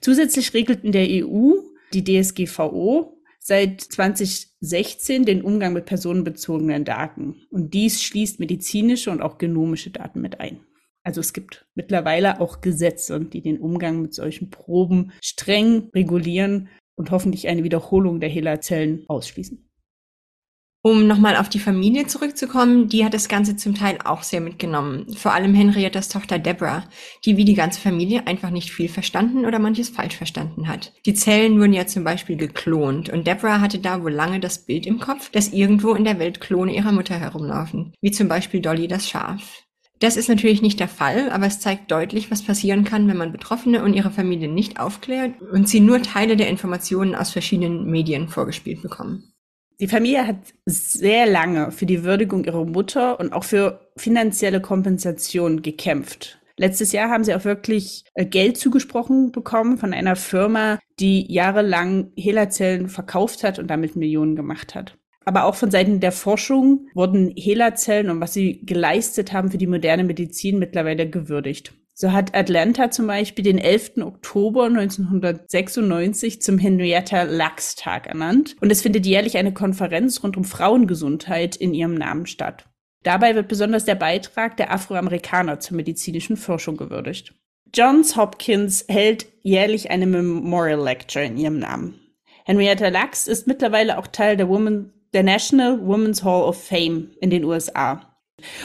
Zusätzlich 0.00 0.54
regelt 0.54 0.84
in 0.84 0.92
der 0.92 1.06
EU 1.08 1.52
die 1.92 2.04
DSGVO 2.04 3.16
seit 3.38 3.80
2016 3.80 5.24
den 5.24 5.42
Umgang 5.42 5.72
mit 5.72 5.86
personenbezogenen 5.86 6.84
Daten. 6.84 7.36
Und 7.50 7.74
dies 7.74 8.02
schließt 8.02 8.40
medizinische 8.40 9.10
und 9.10 9.22
auch 9.22 9.38
genomische 9.38 9.90
Daten 9.90 10.20
mit 10.20 10.40
ein. 10.40 10.60
Also 11.04 11.20
es 11.20 11.32
gibt 11.32 11.66
mittlerweile 11.76 12.40
auch 12.40 12.60
Gesetze, 12.60 13.20
die 13.20 13.40
den 13.40 13.58
Umgang 13.58 14.02
mit 14.02 14.14
solchen 14.14 14.50
Proben 14.50 15.12
streng 15.22 15.90
regulieren 15.94 16.68
und 16.96 17.12
hoffentlich 17.12 17.46
eine 17.46 17.62
Wiederholung 17.62 18.18
der 18.18 18.28
HeLa-Zellen 18.28 19.04
ausschließen. 19.06 19.65
Um 20.86 21.08
nochmal 21.08 21.34
auf 21.36 21.48
die 21.48 21.58
Familie 21.58 22.06
zurückzukommen, 22.06 22.86
die 22.86 23.04
hat 23.04 23.12
das 23.12 23.26
Ganze 23.26 23.56
zum 23.56 23.74
Teil 23.74 23.98
auch 24.04 24.22
sehr 24.22 24.40
mitgenommen. 24.40 25.12
Vor 25.16 25.34
allem 25.34 25.52
Henriettas 25.52 26.08
Tochter 26.08 26.38
Deborah, 26.38 26.84
die 27.24 27.36
wie 27.36 27.44
die 27.44 27.54
ganze 27.54 27.80
Familie 27.80 28.28
einfach 28.28 28.50
nicht 28.50 28.70
viel 28.70 28.88
verstanden 28.88 29.46
oder 29.46 29.58
manches 29.58 29.88
falsch 29.88 30.14
verstanden 30.14 30.68
hat. 30.68 30.92
Die 31.04 31.14
Zellen 31.14 31.58
wurden 31.58 31.72
ja 31.72 31.88
zum 31.88 32.04
Beispiel 32.04 32.36
geklont 32.36 33.08
und 33.08 33.26
Deborah 33.26 33.60
hatte 33.60 33.80
da 33.80 34.04
wohl 34.04 34.12
lange 34.12 34.38
das 34.38 34.64
Bild 34.64 34.86
im 34.86 35.00
Kopf, 35.00 35.28
dass 35.30 35.52
irgendwo 35.52 35.92
in 35.92 36.04
der 36.04 36.20
Welt 36.20 36.40
Klone 36.40 36.72
ihrer 36.72 36.92
Mutter 36.92 37.18
herumlaufen, 37.18 37.92
wie 38.00 38.12
zum 38.12 38.28
Beispiel 38.28 38.60
Dolly 38.60 38.86
das 38.86 39.08
Schaf. 39.08 39.64
Das 39.98 40.16
ist 40.16 40.28
natürlich 40.28 40.62
nicht 40.62 40.78
der 40.78 40.86
Fall, 40.86 41.30
aber 41.30 41.46
es 41.46 41.58
zeigt 41.58 41.90
deutlich, 41.90 42.30
was 42.30 42.42
passieren 42.42 42.84
kann, 42.84 43.08
wenn 43.08 43.16
man 43.16 43.32
Betroffene 43.32 43.82
und 43.82 43.94
ihre 43.94 44.12
Familie 44.12 44.46
nicht 44.46 44.78
aufklärt 44.78 45.32
und 45.50 45.68
sie 45.68 45.80
nur 45.80 46.00
Teile 46.00 46.36
der 46.36 46.48
Informationen 46.48 47.16
aus 47.16 47.32
verschiedenen 47.32 47.90
Medien 47.90 48.28
vorgespielt 48.28 48.82
bekommen. 48.82 49.32
Die 49.78 49.88
Familie 49.88 50.26
hat 50.26 50.36
sehr 50.64 51.26
lange 51.26 51.70
für 51.70 51.84
die 51.84 52.02
Würdigung 52.02 52.44
ihrer 52.44 52.64
Mutter 52.64 53.20
und 53.20 53.34
auch 53.34 53.44
für 53.44 53.90
finanzielle 53.96 54.62
Kompensation 54.62 55.60
gekämpft. 55.60 56.40
Letztes 56.56 56.92
Jahr 56.92 57.10
haben 57.10 57.24
sie 57.24 57.34
auch 57.34 57.44
wirklich 57.44 58.04
äh, 58.14 58.24
Geld 58.24 58.56
zugesprochen 58.56 59.30
bekommen 59.32 59.76
von 59.76 59.92
einer 59.92 60.16
Firma, 60.16 60.78
die 60.98 61.30
jahrelang 61.30 62.12
HeLa-Zellen 62.16 62.88
verkauft 62.88 63.44
hat 63.44 63.58
und 63.58 63.68
damit 63.68 63.96
Millionen 63.96 64.36
gemacht 64.36 64.74
hat. 64.74 64.96
Aber 65.26 65.44
auch 65.44 65.56
von 65.56 65.70
Seiten 65.70 66.00
der 66.00 66.12
Forschung 66.12 66.88
wurden 66.94 67.34
HeLa-Zellen 67.36 68.08
und 68.08 68.20
was 68.22 68.32
sie 68.32 68.64
geleistet 68.64 69.34
haben 69.34 69.50
für 69.50 69.58
die 69.58 69.66
moderne 69.66 70.04
Medizin 70.04 70.58
mittlerweile 70.58 71.10
gewürdigt. 71.10 71.74
So 71.98 72.12
hat 72.12 72.34
Atlanta 72.34 72.90
zum 72.90 73.06
Beispiel 73.06 73.42
den 73.42 73.56
11. 73.56 74.02
Oktober 74.02 74.64
1996 74.64 76.42
zum 76.42 76.58
Henrietta 76.58 77.22
Lacks 77.22 77.74
Tag 77.74 78.06
ernannt 78.06 78.54
und 78.60 78.70
es 78.70 78.82
findet 78.82 79.06
jährlich 79.06 79.38
eine 79.38 79.54
Konferenz 79.54 80.22
rund 80.22 80.36
um 80.36 80.44
Frauengesundheit 80.44 81.56
in 81.56 81.72
ihrem 81.72 81.94
Namen 81.94 82.26
statt. 82.26 82.66
Dabei 83.02 83.34
wird 83.34 83.48
besonders 83.48 83.86
der 83.86 83.94
Beitrag 83.94 84.58
der 84.58 84.74
Afroamerikaner 84.74 85.58
zur 85.58 85.78
medizinischen 85.78 86.36
Forschung 86.36 86.76
gewürdigt. 86.76 87.32
Johns 87.74 88.14
Hopkins 88.14 88.84
hält 88.88 89.26
jährlich 89.42 89.90
eine 89.90 90.04
Memorial 90.06 90.84
Lecture 90.84 91.24
in 91.24 91.38
ihrem 91.38 91.58
Namen. 91.58 91.98
Henrietta 92.44 92.88
Lacks 92.88 93.26
ist 93.26 93.46
mittlerweile 93.46 93.96
auch 93.96 94.08
Teil 94.08 94.36
der, 94.36 94.50
Woman, 94.50 94.92
der 95.14 95.22
National 95.22 95.80
Women's 95.80 96.22
Hall 96.22 96.42
of 96.42 96.62
Fame 96.62 97.12
in 97.22 97.30
den 97.30 97.44
USA. 97.44 98.05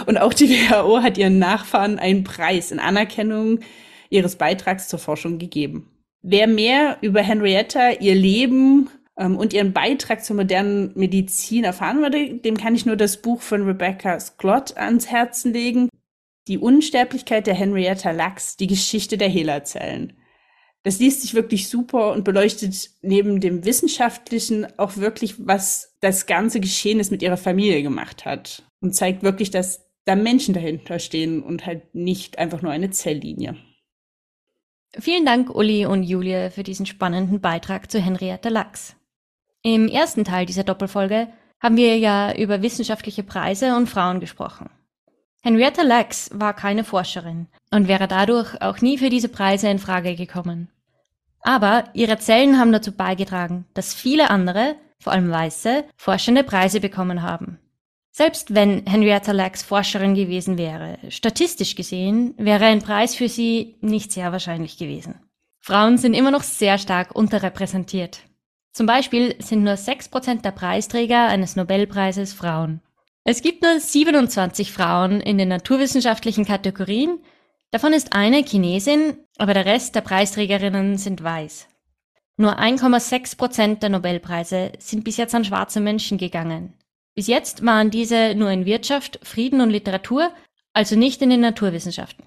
Und 0.06 0.18
auch 0.18 0.34
die 0.34 0.50
WHO 0.70 1.02
hat 1.02 1.18
ihren 1.18 1.40
Nachfahren 1.40 2.00
einen 2.00 2.24
Preis 2.24 2.72
in 2.72 2.80
Anerkennung 2.80 3.60
ihres 4.10 4.36
Beitrags 4.36 4.88
zur 4.88 5.00
Forschung 5.00 5.40
gegeben. 5.40 5.90
Wer 6.22 6.48
mehr 6.48 6.98
über 7.02 7.22
Henrietta, 7.22 7.92
ihr 8.00 8.14
Leben 8.14 8.90
ähm, 9.18 9.38
und 9.38 9.54
ihren 9.54 9.74
Beitrag 9.74 10.24
zur 10.24 10.36
modernen 10.36 10.92
Medizin 10.96 11.64
erfahren 11.64 12.02
würde, 12.02 12.36
dem 12.36 12.58
kann 12.58 12.76
ich 12.76 12.86
nur 12.86 12.98
das 12.98 13.22
Buch 13.22 13.42
von 13.42 13.66
Rebecca 13.66 14.20
Schlott 14.20 14.78
ans 14.78 15.08
Herzen 15.10 15.54
legen. 15.54 15.90
Die 16.48 16.58
Unsterblichkeit 16.58 17.48
der 17.48 17.54
Henrietta 17.54 18.12
Lacks, 18.12 18.58
die 18.58 18.68
Geschichte 18.68 19.18
der 19.18 19.30
Hehlerzellen. 19.30 20.14
Das 20.84 21.00
liest 21.00 21.22
sich 21.22 21.36
wirklich 21.36 21.70
super 21.70 22.12
und 22.12 22.24
beleuchtet 22.24 22.90
neben 23.02 23.40
dem 23.40 23.64
Wissenschaftlichen 23.66 24.68
auch 24.80 24.98
wirklich, 24.98 25.36
was 25.38 25.96
das 26.02 26.26
ganze 26.26 26.60
Geschehnis 26.60 27.12
mit 27.12 27.22
ihrer 27.22 27.38
Familie 27.38 27.84
gemacht 27.84 28.26
hat. 28.26 28.64
Und 28.82 28.96
zeigt 28.96 29.24
wirklich, 29.24 29.52
dass 29.52 29.88
da 30.06 30.16
Menschen 30.16 30.54
dahinter 30.54 31.00
stehen 31.00 31.42
und 31.44 31.66
halt 31.66 31.96
nicht 31.96 32.40
einfach 32.40 32.62
nur 32.62 32.72
eine 32.72 32.90
Zelllinie. 32.90 33.56
Vielen 35.00 35.26
Dank, 35.26 35.50
Uli 35.56 35.86
und 35.86 36.04
Julia, 36.04 36.50
für 36.50 36.64
diesen 36.64 36.86
spannenden 36.86 37.40
Beitrag 37.40 37.90
zu 37.90 38.00
Henrietta 38.00 38.50
Lacks. 38.50 38.96
Im 39.64 39.88
ersten 39.88 40.26
Teil 40.26 40.46
dieser 40.46 40.64
Doppelfolge 40.64 41.28
haben 41.62 41.78
wir 41.78 41.98
ja 41.98 42.36
über 42.36 42.62
wissenschaftliche 42.62 43.24
Preise 43.24 43.76
und 43.78 43.88
Frauen 43.88 44.20
gesprochen. 44.20 44.70
Henrietta 45.44 45.84
Lacks 45.84 46.30
war 46.34 46.54
keine 46.54 46.84
Forscherin 46.84 47.48
und 47.72 47.88
wäre 47.88 48.08
dadurch 48.08 48.62
auch 48.62 48.82
nie 48.82 48.98
für 48.98 49.10
diese 49.10 49.30
Preise 49.30 49.70
in 49.70 49.80
Frage 49.80 50.16
gekommen. 50.16 50.70
Aber 51.42 51.86
ihre 51.94 52.20
Zellen 52.20 52.60
haben 52.60 52.72
dazu 52.72 52.92
beigetragen, 52.92 53.66
dass 53.74 53.94
viele 53.94 54.30
andere, 54.30 54.76
vor 55.00 55.14
allem 55.14 55.32
Weiße, 55.32 55.86
forschende 55.96 56.44
Preise 56.44 56.80
bekommen 56.80 57.22
haben. 57.22 57.60
Selbst 58.12 58.54
wenn 58.54 58.86
Henrietta 58.86 59.32
Lacks 59.32 59.64
Forscherin 59.64 60.16
gewesen 60.16 60.58
wäre, 60.58 60.98
statistisch 61.10 61.76
gesehen 61.76 62.34
wäre 62.38 62.66
ein 62.66 62.82
Preis 62.82 63.16
für 63.16 63.30
sie 63.30 63.78
nicht 63.80 64.12
sehr 64.12 64.34
wahrscheinlich 64.34 64.78
gewesen. 64.78 65.16
Frauen 65.62 65.98
sind 65.98 66.14
immer 66.14 66.32
noch 66.32 66.44
sehr 66.44 66.78
stark 66.78 67.16
unterrepräsentiert. 67.16 68.20
Zum 68.74 68.86
Beispiel 68.86 69.36
sind 69.40 69.64
nur 69.64 69.76
6% 69.76 70.42
der 70.42 70.52
Preisträger 70.52 71.28
eines 71.28 71.56
Nobelpreises 71.56 72.34
Frauen. 72.34 72.82
Es 73.24 73.42
gibt 73.42 73.64
nur 73.64 73.80
27 73.80 74.74
Frauen 74.74 75.22
in 75.22 75.38
den 75.38 75.50
naturwissenschaftlichen 75.50 76.46
Kategorien, 76.46 77.20
davon 77.70 77.94
ist 77.94 78.14
eine 78.14 78.44
Chinesin, 78.44 79.18
aber 79.38 79.54
der 79.54 79.66
Rest 79.66 79.96
der 79.96 80.02
Preisträgerinnen 80.02 80.98
sind 80.98 81.24
weiß. 81.24 81.68
Nur 82.38 82.60
1,6 82.60 83.38
Prozent 83.38 83.84
der 83.84 83.90
Nobelpreise 83.90 84.72
sind 84.80 85.04
bis 85.04 85.18
jetzt 85.18 85.36
an 85.36 85.46
schwarze 85.46 85.80
Menschen 85.80 86.18
gegangen. 86.18 86.74
Bis 87.14 87.28
jetzt 87.28 87.66
waren 87.66 87.92
diese 87.92 88.36
nur 88.36 88.50
in 88.50 88.66
Wirtschaft, 88.66 89.20
Frieden 89.24 89.62
und 89.62 89.70
Literatur, 89.70 90.32
also 90.74 90.96
nicht 90.96 91.22
in 91.22 91.30
den 91.30 91.42
Naturwissenschaften. 91.42 92.26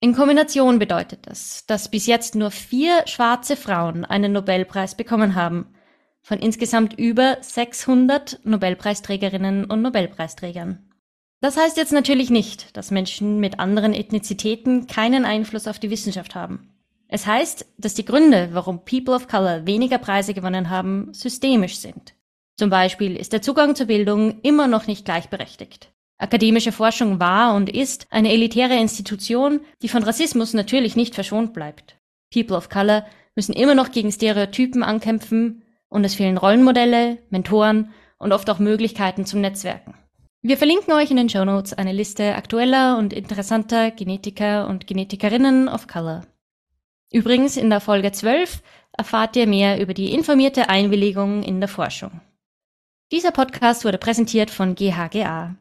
In 0.00 0.14
Kombination 0.14 0.78
bedeutet 0.78 1.26
das, 1.26 1.66
dass 1.66 1.90
bis 1.90 2.06
jetzt 2.06 2.34
nur 2.34 2.50
vier 2.50 3.06
schwarze 3.06 3.56
Frauen 3.56 4.04
einen 4.04 4.32
Nobelpreis 4.32 4.94
bekommen 4.94 5.34
haben, 5.34 5.74
von 6.22 6.38
insgesamt 6.38 6.98
über 6.98 7.38
600 7.40 8.40
Nobelpreisträgerinnen 8.44 9.64
und 9.64 9.82
Nobelpreisträgern. 9.82 10.90
Das 11.40 11.56
heißt 11.56 11.78
jetzt 11.78 11.92
natürlich 11.92 12.28
nicht, 12.28 12.76
dass 12.76 12.90
Menschen 12.90 13.40
mit 13.40 13.58
anderen 13.58 13.94
Ethnizitäten 13.94 14.86
keinen 14.86 15.24
Einfluss 15.24 15.66
auf 15.66 15.78
die 15.78 15.90
Wissenschaft 15.90 16.34
haben. 16.34 16.74
Es 17.08 17.26
heißt, 17.26 17.66
dass 17.78 17.94
die 17.94 18.04
Gründe, 18.04 18.50
warum 18.52 18.84
People 18.84 19.14
of 19.14 19.26
Color 19.26 19.66
weniger 19.66 19.98
Preise 19.98 20.34
gewonnen 20.34 20.70
haben, 20.70 21.12
systemisch 21.12 21.78
sind. 21.78 22.14
Zum 22.60 22.68
Beispiel 22.68 23.16
ist 23.16 23.32
der 23.32 23.40
Zugang 23.40 23.74
zur 23.74 23.86
Bildung 23.86 24.38
immer 24.42 24.66
noch 24.66 24.86
nicht 24.86 25.06
gleichberechtigt. 25.06 25.88
Akademische 26.18 26.72
Forschung 26.72 27.18
war 27.18 27.54
und 27.54 27.70
ist 27.70 28.06
eine 28.10 28.30
elitäre 28.34 28.78
Institution, 28.78 29.60
die 29.80 29.88
von 29.88 30.02
Rassismus 30.02 30.52
natürlich 30.52 30.94
nicht 30.94 31.14
verschont 31.14 31.54
bleibt. 31.54 31.96
People 32.30 32.58
of 32.58 32.68
Color 32.68 33.06
müssen 33.34 33.54
immer 33.54 33.74
noch 33.74 33.92
gegen 33.92 34.12
Stereotypen 34.12 34.82
ankämpfen 34.82 35.62
und 35.88 36.04
es 36.04 36.14
fehlen 36.14 36.36
Rollenmodelle, 36.36 37.16
Mentoren 37.30 37.94
und 38.18 38.30
oft 38.30 38.50
auch 38.50 38.58
Möglichkeiten 38.58 39.24
zum 39.24 39.40
Netzwerken. 39.40 39.94
Wir 40.42 40.58
verlinken 40.58 40.92
euch 40.92 41.10
in 41.10 41.16
den 41.16 41.30
Show 41.30 41.46
Notes 41.46 41.72
eine 41.72 41.94
Liste 41.94 42.34
aktueller 42.34 42.98
und 42.98 43.14
interessanter 43.14 43.90
Genetiker 43.90 44.68
und 44.68 44.86
Genetikerinnen 44.86 45.66
of 45.66 45.86
Color. 45.86 46.26
Übrigens 47.10 47.56
in 47.56 47.70
der 47.70 47.80
Folge 47.80 48.12
12 48.12 48.62
erfahrt 48.92 49.34
ihr 49.36 49.46
mehr 49.46 49.80
über 49.80 49.94
die 49.94 50.12
informierte 50.12 50.68
Einwilligung 50.68 51.42
in 51.42 51.60
der 51.60 51.68
Forschung. 51.70 52.20
Dieser 53.12 53.32
Podcast 53.32 53.84
wurde 53.84 53.98
präsentiert 53.98 54.50
von 54.50 54.76
GHGA. 54.76 55.56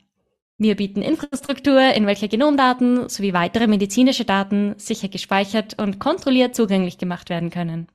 Wir 0.59 0.75
bieten 0.75 1.01
Infrastruktur, 1.01 1.81
in 1.95 2.05
welcher 2.05 2.27
Genomdaten 2.27 3.09
sowie 3.09 3.33
weitere 3.33 3.65
medizinische 3.65 4.23
Daten 4.25 4.75
sicher 4.77 5.07
gespeichert 5.07 5.81
und 5.81 5.99
kontrolliert 5.99 6.53
zugänglich 6.53 6.99
gemacht 6.99 7.31
werden 7.31 7.49
können. 7.49 7.88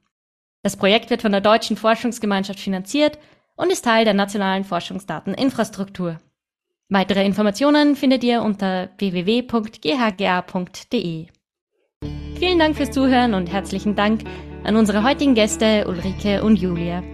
Das 0.63 0.77
Projekt 0.77 1.11
wird 1.11 1.23
von 1.23 1.31
der 1.31 1.41
Deutschen 1.41 1.77
Forschungsgemeinschaft 1.77 2.59
finanziert 2.59 3.19
und 3.55 3.71
ist 3.71 3.85
Teil 3.85 4.05
der 4.05 4.15
nationalen 4.15 4.65
Forschungsdateninfrastruktur. 4.65 6.19
Weitere 6.89 7.25
Informationen 7.25 7.95
findet 7.95 8.25
ihr 8.25 8.43
unter 8.43 8.89
www.ghga.de. 8.99 9.47
Vielen 12.39 12.59
Dank 12.59 12.77
fürs 12.77 12.91
Zuhören 12.91 13.35
und 13.35 13.53
herzlichen 13.53 13.95
Dank 13.95 14.23
an 14.65 14.75
unsere 14.77 15.05
heutigen 15.05 15.35
Gäste 15.35 15.87
Ulrike 15.87 16.43
und 16.43 16.57
Julia. 16.57 17.05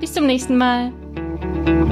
Bis 0.00 0.14
zum 0.14 0.26
nächsten 0.26 0.56
Mal. 0.56 0.92
Música 1.40 1.90